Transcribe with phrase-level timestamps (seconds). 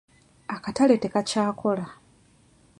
[0.55, 1.85] Akatale tekakyakola.